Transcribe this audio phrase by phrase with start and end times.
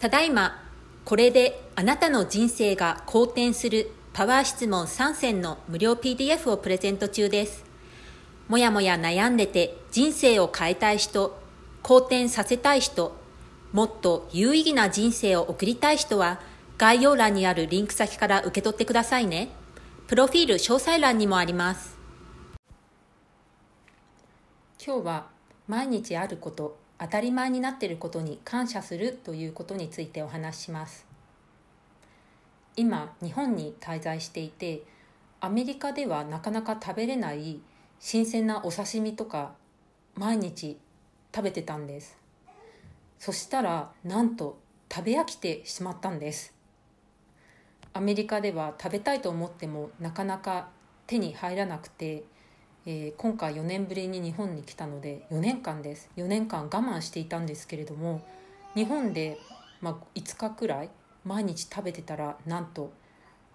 [0.00, 0.62] ただいま
[1.04, 7.64] これであなたの人生が好転するパワー質問3選の無料 PDF をプレゼント中です
[8.48, 11.38] もやもや悩んでて人生を変えたい人
[11.82, 13.16] 好転させたい人
[13.72, 16.40] もっと有意義な人生を送りたい人は
[16.78, 19.48] 概要欄にあるリンク先から受け取ってくださいね。
[20.06, 21.96] プロフィール詳細欄にもあります。
[24.84, 25.26] 今日は
[25.66, 31.06] 毎日あること、当たり前になっていることに感謝するということについてお話しします。
[32.74, 34.82] 今、日本に滞在していて、
[35.40, 37.60] アメリカではなかなか食べれない
[38.00, 39.52] 新鮮なお刺身とか
[40.14, 40.78] 毎日
[41.34, 42.18] 食べてたんです。
[43.18, 44.58] そしたらなんと
[44.92, 46.54] 食べ飽きてしまったんです。
[47.92, 50.68] アメリカでは食べたいと思ってもなかなか
[51.06, 52.24] 手に入らなくて、
[52.88, 56.08] えー、今回4年ぶりに日本に来たので4年間です。
[56.16, 58.24] 4年間我慢していたんですけれども
[58.76, 59.40] 日本で、
[59.80, 60.90] まあ、5日くらい
[61.24, 62.92] 毎日食べてたらなんと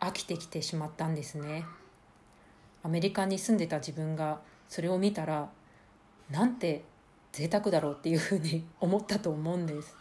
[0.01, 1.63] 飽きてきてしまったんですね。
[2.83, 5.47] アメリカに住んでた自分がそれを見たら
[6.29, 6.83] なんて
[7.31, 9.95] 贅沢だろうっていうふうに 思ったと思うんです。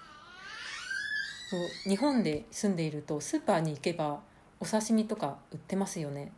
[1.84, 4.20] 日本で住んでいるとスーパーに行けば
[4.58, 6.32] お刺身とか売ってますよね。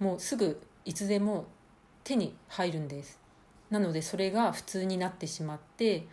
[0.00, 1.46] もうすぐいつでも
[2.04, 3.18] 手に入るんです。
[3.70, 6.06] なのでそれが普通になってしまって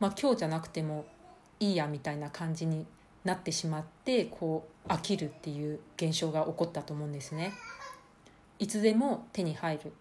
[0.00, 1.06] まあ今日じゃなくても
[1.60, 2.86] いいやみたいな感じに
[3.24, 7.52] なってしまってこう飽きるっていう現象が起こったと思うんですね。
[8.58, 9.92] いつでも手に入る。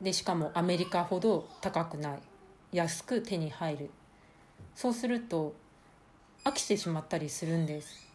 [0.00, 2.18] でしかもアメリカほど高くない。
[2.72, 3.90] 安く手に入る。
[4.74, 5.54] そうすると
[6.44, 8.06] 飽きてしまったりするんです。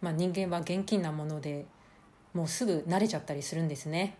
[0.00, 1.64] まあ、人間は現金なもので
[2.34, 4.16] もうすぐ慣れちゃったりするんですね。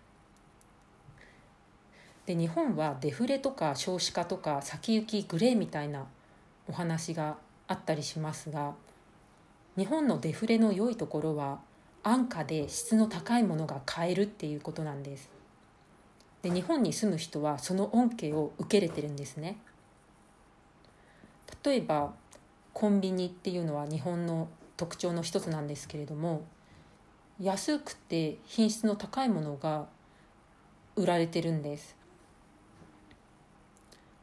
[2.26, 6.06] で日本はデフレとか少子化とか先行きグレーみたいな
[6.68, 8.74] お話があったりしますが
[9.76, 11.60] 日本のデフレの良いところは
[12.04, 15.30] 安価で質の高いものが買えるっていうことなんです。
[16.42, 19.56] で日本に住む人はその恩恵を受けれてるんですね。
[21.64, 22.12] 例えば
[22.72, 26.42] コンビニっていうのは日本の特徴の一つなんですけれども
[27.40, 29.86] 安くて品質の高いものが
[30.96, 31.94] 売られてるんです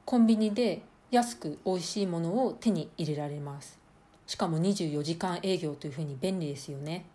[0.10, 0.82] コンビニで
[1.12, 3.78] 安く美味しいものを手に入れられます。
[4.26, 7.06] しかも24時間営業というふうに便利ですよね。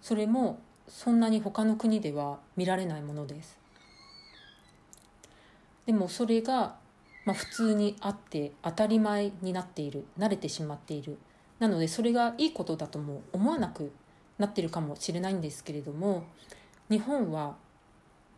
[0.00, 3.58] それもそんなに他の国では見られないものです。
[5.84, 6.76] でもそれが、
[7.24, 11.18] まあ、普通にあって当たり前になっている慣れてしまっている。
[11.58, 13.90] なのでそれがいいことだとも思わなく
[14.38, 16.22] なってるかもしれないんですけれども
[16.88, 17.56] 日本は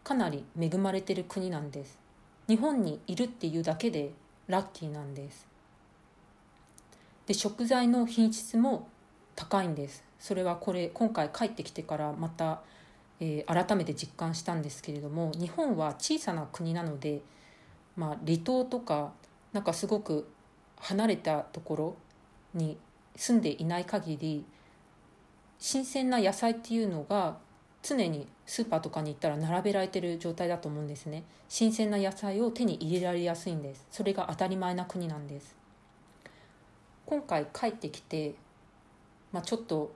[0.02, 2.03] かなり恵まれてる国なんです。
[2.48, 4.12] 日本にいるっていうだけで
[4.46, 5.46] ラッキーなんです。
[7.26, 8.88] で食材の品質も
[9.34, 10.04] 高いんです。
[10.18, 12.62] それはこれ今回帰ってきてからまた、
[13.20, 17.20] えー、改めて実感したんですけれども日本は小さな国なので、
[17.96, 19.12] まあ、離島とか
[19.52, 20.26] なんかすごく
[20.76, 21.96] 離れたところ
[22.54, 22.78] に
[23.16, 24.44] 住んでいない限り
[25.58, 27.36] 新鮮な野菜っていうのが
[27.86, 31.22] 常にスーパーとかに行ったら並べられてる状態だと思うんですね。
[31.48, 33.86] 新鮮な野菜を手に入れられやすいんです。
[33.90, 35.54] それが当たり前な国なんです。
[37.04, 38.34] 今回帰ってきて、
[39.32, 39.92] まあ、ちょっと、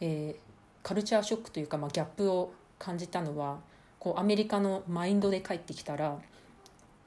[0.00, 3.58] えー、カルチャーショックというか、まあ、ギャップを感じたのは
[4.00, 6.18] こうアメリカのマインドで帰ってきたら、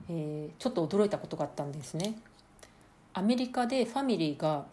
[0.10, 2.16] えー、ちょっと驚いたことがあったんですね。
[3.14, 4.66] アメリカでファミリーが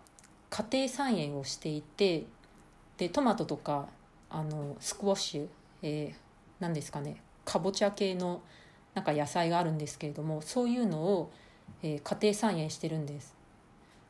[0.49, 2.25] 家庭菜園をしていて
[2.99, 3.89] でトマトとか
[4.31, 5.49] あのスクワッシュ、
[5.83, 6.15] えー、
[6.61, 7.23] 何ですかね。
[7.45, 8.43] かぼちゃ系の
[8.95, 11.33] なんか野菜があるんですけれどもそういうのを、
[11.83, 13.35] えー、家庭菜園してるんです。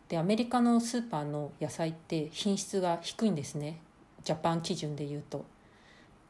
[0.08, 3.78] でアメリカのスーパーの野菜って品質が低いんですね。
[4.24, 5.44] ジャパン基準でいうと。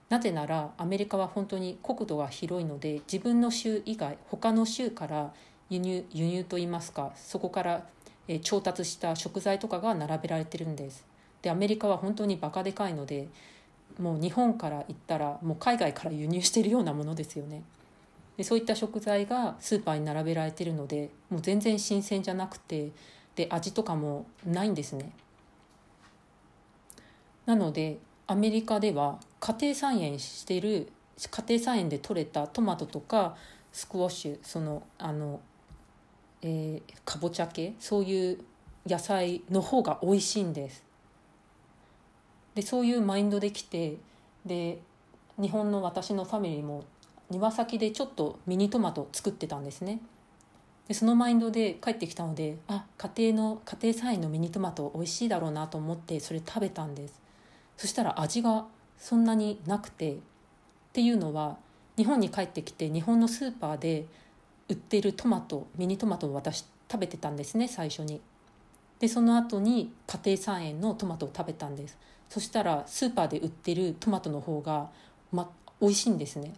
[0.09, 5.33] なぜならアメリカは本当に国土が広いので自分の州以外他の州から
[5.71, 7.87] 輸入輸入といいますかそこから、
[8.27, 11.07] えー、調達した食材とかが並べられてるんです。
[11.43, 13.29] でアメリカは本当にバカでかいので
[13.99, 17.63] もう日本から行ったらもう海外から輸入しているようなものですよね。
[18.37, 22.91] でそういった食材がスーパーに並べられてるのでもう全然新鮮じゃなくて
[23.37, 25.13] で味とかもないんですね。
[27.47, 30.89] なのでアメリカでは家庭菜園してる
[31.31, 33.37] 家庭菜園で採れたトマトとか
[33.73, 35.41] スクワッシュそのあの、
[36.43, 38.39] えー、かぼちゃ系そういう
[38.87, 40.90] 野菜の方が美味しいんです。
[42.55, 43.97] でそういうマインドで来て
[44.44, 44.79] で
[45.41, 46.85] 日本の私のファミリーも
[47.31, 50.00] 庭先でちょっとミニトマト作ってたんですね。
[50.88, 57.20] でそのマインドで帰ってきたのであ家庭の家庭菜園のミニトマト美味しいだろうなと思ってそれ食べたんです。
[57.76, 58.67] そしたら味が
[58.99, 60.17] そんなになくてっ
[60.93, 61.56] ていうのは
[61.96, 64.06] 日本に帰ってきて日本のスーパーで
[64.69, 68.20] 売ってるトマトミニトマトを私食べてたんですね最初に。
[68.99, 71.96] でその後に家庭菜園のトマトを食べたんです。
[72.31, 74.88] そしたらスーパーで売ってるトマトの方が、
[75.32, 75.50] ま、
[75.81, 76.55] 美味しいんですね。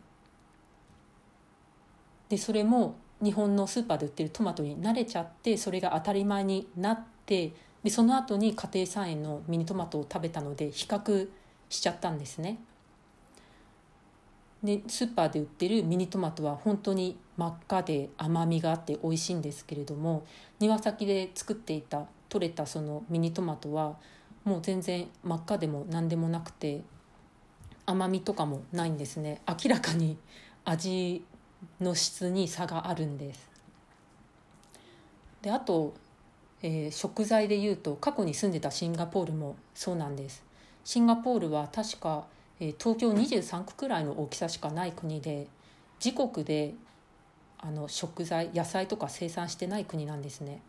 [2.29, 7.53] でそれも日本のスーパーで売ってるトマトに慣れちゃってそれが当たり前になって
[7.83, 11.29] でその後に家庭菜園のミニトマトを食べたので比較
[11.69, 12.59] しちゃったんですね。
[14.63, 20.25] でスーパーで売ってるミニトマトは本当に真っ赤で甘みがあって美味しいんですけれども
[20.61, 23.97] 庭先で作っていた取れたそのミニトマトは
[24.45, 26.83] もう全然真っ赤でも何でもなくて
[27.87, 29.41] 甘みとかもないんですね。
[29.49, 30.17] 明らかに
[30.65, 31.25] 味
[31.81, 33.51] の質に差があるんです。
[35.43, 35.95] であと、
[36.63, 40.45] えー、食材でいうと過去に住んでたシンガポールもそうなんです。
[40.85, 42.27] シンガポールは確か、
[42.61, 45.47] えー、東京23区くらいの大きさしかない国で
[46.05, 46.75] 自国で
[47.59, 50.61] あの食材野菜とか生産してない国なんですね。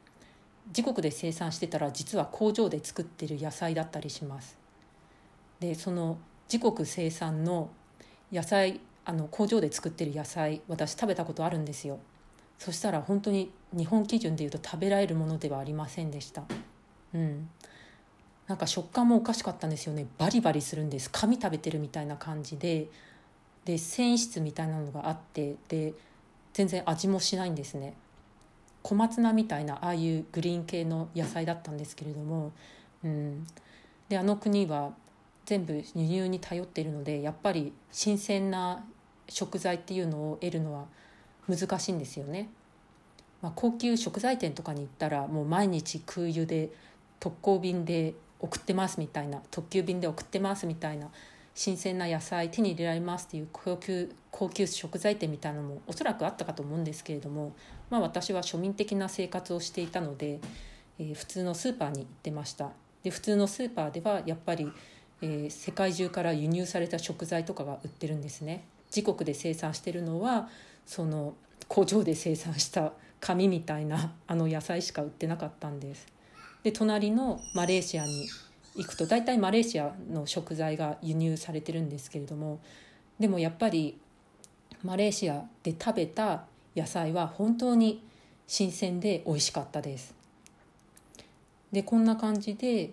[0.68, 4.58] 自国で生産してたら実は工場で作ってる野菜だったりします。
[5.60, 6.18] でその
[6.52, 7.70] 自国生産の
[8.32, 12.00] 野菜あの工場で作ってる野菜私食べたことあるんですよ。
[12.58, 16.44] そしたら本当に日本基準でいうと食べられるものではありませんでした。
[17.14, 17.50] うん。
[18.48, 20.06] なんか食感もおかしかったんですよね。
[20.18, 21.10] バリバリするんです。
[21.12, 22.88] 紙食べてるみたいな感じで。
[23.66, 25.56] で繊維質みたいなのがあって。
[25.68, 25.94] で
[26.54, 27.94] 全然味もしないんですね。
[28.84, 32.52] 小松菜みたいなああいうグリーン系の野菜だったんですけれども、
[33.04, 33.48] うん、
[34.10, 34.92] であの国は
[35.46, 38.86] 全部輸入に頼っているのでやっぱり新鮮な
[39.28, 40.86] 食材っていうのを得るのは
[41.50, 42.50] 難しいんですよね。
[43.42, 46.72] まあ、高級食材店とかに行ったらもう毎日空輸で
[47.20, 51.10] 特攻便で送ってますみたいな特急便で送ってますみたいな
[51.56, 57.54] 新鮮な野菜手に入れられますっていう高級高級食材店みたいなのもおそらくあったかと思うんですけれども、
[57.92, 60.40] まあ、私は庶民的な生活をしていたので、
[60.98, 62.72] えー、普通のスーパーに行ってました。
[63.04, 64.72] で普通のスーパーではやっぱり、
[65.22, 68.66] えー、世界中から輸入された食材とかが売ってるんですね。
[68.96, 70.50] 自国で生産してるのは
[70.86, 71.36] その
[71.68, 76.08] 工場で生産した紙みたいなあの野菜しか売ってなかったんです。
[76.64, 78.28] で隣のマレーシアに
[78.76, 82.60] 行くと大体マレーシアの食材が輸入されてるんですけれども
[83.20, 83.98] でもやっぱり
[84.84, 88.04] マレーシアで食べた野菜は本当に
[88.48, 90.14] 新鮮で美味しかったです。
[91.72, 92.92] でこんな感じで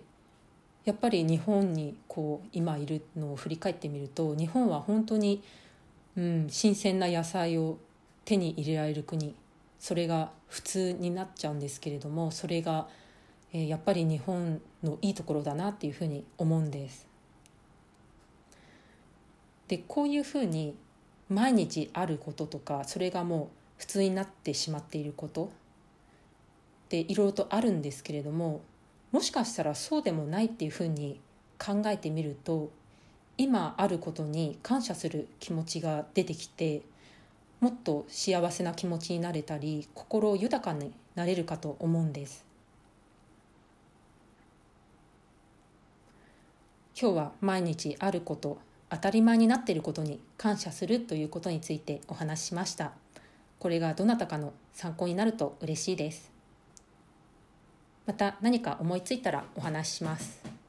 [0.85, 5.43] やっぱり日本にこう今いるのを振り返ってみると日本は本当に
[6.17, 7.77] うん、新鮮な野菜を
[8.25, 9.35] 手に入れられる国。
[9.79, 12.87] それが普通になっちゃうんですけれどもそれが、
[13.53, 17.11] え、やっぱり日本のいいところだなっていうふうに思うんです。
[19.71, 20.75] でこういうふうに
[21.29, 25.47] 毎日あることとかそれがもう普通になってしまっていることっ
[26.89, 28.59] ていろいろとあるんですけれども
[29.13, 31.21] もしかしたらそうでもないっていうふうに
[31.57, 32.69] 考えてみると
[33.37, 36.81] 今あることに感謝する気持ちが出てきて
[37.61, 42.50] もっと幸せな気持ちになれたり心豊かになれるかと思うんです
[47.01, 48.59] 今日は毎日あること
[48.91, 52.91] 当たり前になっていることに感謝するということについてお話ししました。
[53.57, 56.31] これがどなたかの参考になると嬉しいです。
[58.05, 60.60] また何か思いついたらお話しします。